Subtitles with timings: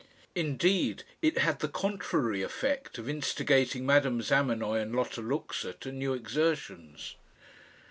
[0.33, 6.13] Indeed, it had the contrary effect of instigating Madame Zamenoy and Lotta Luxa to new
[6.15, 7.17] exertions.